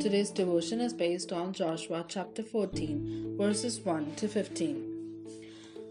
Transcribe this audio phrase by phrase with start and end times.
[0.00, 5.24] today's devotion is based on Joshua chapter 14, verses 1 to 15.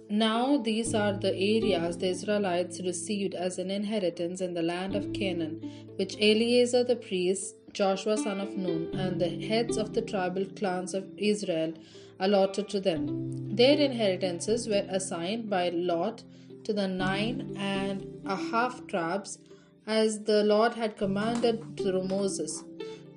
[0.10, 5.12] Now, these are the areas the Israelites received as an inheritance in the land of
[5.12, 5.60] Canaan,
[5.98, 10.94] which Eleazar the priest, Joshua son of Nun, and the heads of the tribal clans
[10.94, 11.74] of Israel
[12.18, 13.54] allotted to them.
[13.58, 16.24] Their inheritances were assigned by lot
[16.64, 19.40] to the nine and a half tribes
[19.86, 22.64] as the Lord had commanded through Moses.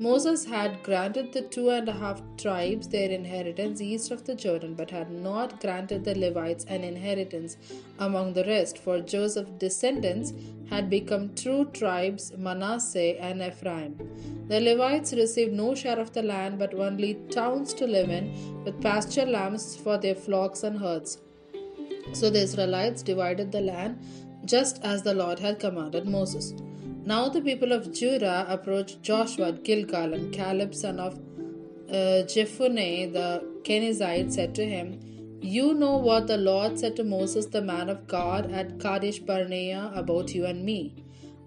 [0.04, 4.72] Moses had granted the two and a half tribes their inheritance east of the Jordan,
[4.72, 7.58] but had not granted the Levites an inheritance
[7.98, 10.32] among the rest, for Joseph's descendants
[10.70, 13.98] had become true tribes Manasseh and Ephraim.
[14.48, 18.80] The Levites received no share of the land, but only towns to live in, with
[18.80, 21.18] pasture lambs for their flocks and herds.
[22.14, 23.98] So the Israelites divided the land
[24.46, 26.54] just as the Lord had commanded Moses.
[27.10, 31.14] Now the people of Judah approached Joshua at Gilgal, and Caleb, son of
[31.88, 33.28] uh, Jephunneh the
[33.64, 35.00] Kenizzite, said to him,
[35.42, 39.90] You know what the Lord said to Moses, the man of God, at Kadesh Barnea
[39.92, 40.94] about you and me.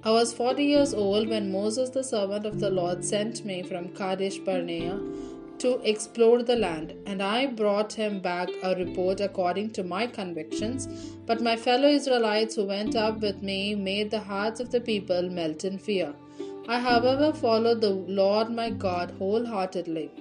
[0.03, 3.87] I was forty years old when Moses, the servant of the Lord, sent me from
[3.99, 4.99] Kadesh Barnea
[5.63, 10.87] to explore the land, and I brought him back a report according to my convictions.
[11.27, 15.29] But my fellow Israelites who went up with me made the hearts of the people
[15.29, 16.13] melt in fear.
[16.67, 20.11] I, however, followed the Lord my God wholeheartedly.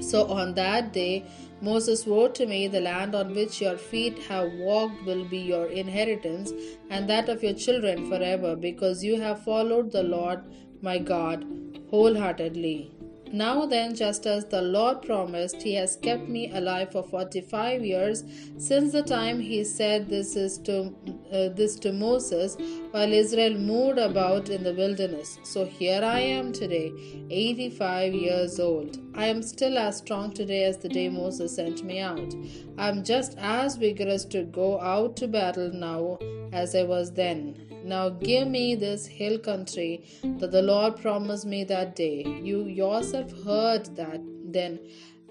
[0.00, 1.24] So on that day,
[1.62, 5.66] Moses swore to me, The land on which your feet have walked will be your
[5.66, 6.52] inheritance,
[6.90, 10.40] and that of your children forever, because you have followed the Lord
[10.82, 11.46] my God
[11.90, 12.99] wholeheartedly.
[13.32, 18.24] Now then, just as the Lord promised, He has kept me alive for forty-five years
[18.58, 20.92] since the time He said this is to
[21.32, 22.56] uh, this to Moses,
[22.90, 25.38] while Israel moved about in the wilderness.
[25.44, 26.92] So here I am today,
[27.30, 28.98] eighty-five years old.
[29.14, 32.34] I am still as strong today as the day Moses sent me out.
[32.78, 36.18] I am just as vigorous to go out to battle now
[36.52, 37.69] as I was then.
[37.90, 42.18] Now give me this hill country that the Lord promised me that day.
[42.50, 44.20] You yourself heard that
[44.56, 44.78] then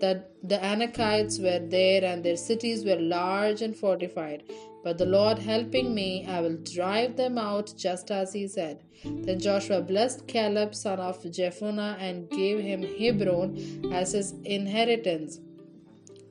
[0.02, 4.44] that the Anakites were there and their cities were large and fortified.
[4.84, 8.84] But the Lord helping me, I will drive them out just as he said.
[9.04, 15.40] Then Joshua blessed Caleb, son of Jephunneh, and gave him Hebron as his inheritance.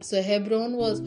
[0.00, 1.02] So Hebron was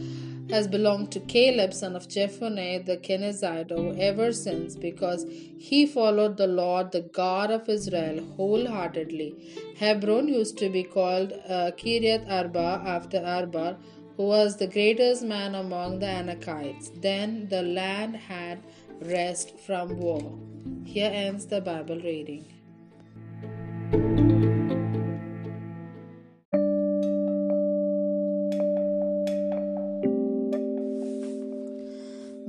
[0.51, 5.25] has belonged to Caleb, son of Jephunneh the Kenizzite, ever since, because
[5.57, 9.35] he followed the Lord, the God of Israel, wholeheartedly.
[9.77, 13.77] Hebron used to be called uh, Kiriath Arba after Arba,
[14.17, 17.01] who was the greatest man among the Anakites.
[17.01, 18.59] Then the land had
[19.01, 20.37] rest from war.
[20.83, 22.45] Here ends the Bible reading.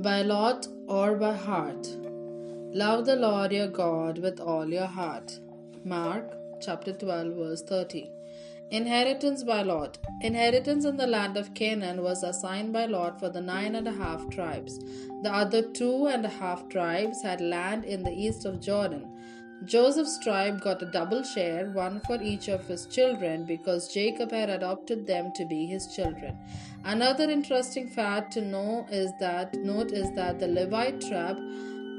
[0.03, 1.87] By lot or by heart.
[2.73, 5.39] Love the Lord your God with all your heart.
[5.85, 8.11] Mark chapter 12, verse 30.
[8.71, 9.97] Inheritance by lot.
[10.19, 13.93] Inheritance in the land of Canaan was assigned by lot for the nine and a
[13.93, 14.77] half tribes.
[15.21, 19.07] The other two and a half tribes had land in the east of Jordan.
[19.65, 24.49] Joseph's tribe got a double share, one for each of his children, because Jacob had
[24.49, 26.37] adopted them to be his children.
[26.83, 31.37] Another interesting fact to know is that note is that the Levite tribe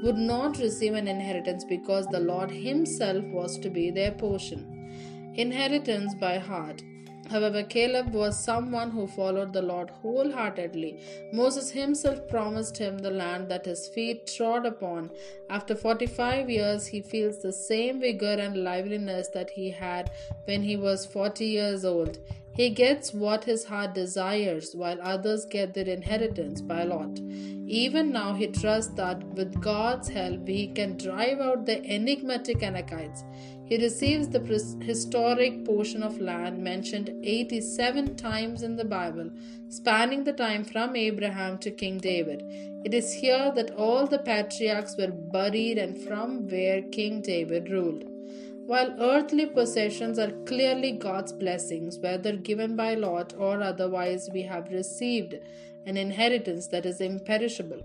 [0.03, 5.33] would not receive an inheritance because the Lord Himself was to be their portion.
[5.35, 6.83] Inheritance by heart.
[7.29, 10.99] However, Caleb was someone who followed the Lord wholeheartedly.
[11.33, 15.09] Moses himself promised him the land that his feet trod upon.
[15.49, 20.11] After 45 years, he feels the same vigor and liveliness that he had
[20.45, 22.19] when he was 40 years old.
[22.55, 27.19] He gets what his heart desires, while others get their inheritance by lot.
[27.67, 33.23] Even now, he trusts that with God's help, he can drive out the enigmatic Anakites.
[33.65, 34.39] He receives the
[34.81, 39.31] historic portion of land mentioned 87 times in the Bible,
[39.67, 42.41] spanning the time from Abraham to King David.
[42.85, 48.14] It is here that all the patriarchs were buried and from where King David ruled.
[48.67, 54.71] While earthly possessions are clearly God's blessings, whether given by lot or otherwise, we have
[54.71, 55.35] received
[55.85, 57.83] an inheritance that is imperishable.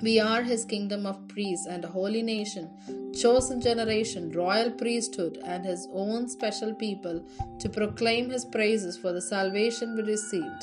[0.00, 2.70] We are his kingdom of priests and a holy nation,
[3.12, 7.20] chosen generation, royal priesthood, and his own special people
[7.58, 10.62] to proclaim his praises for the salvation we received.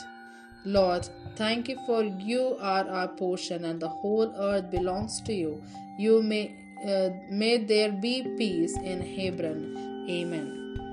[0.64, 5.62] Lord, thank you for you are our portion and the whole earth belongs to you.
[6.00, 10.08] You may uh, may there be peace in Hebron.
[10.10, 10.85] Amen.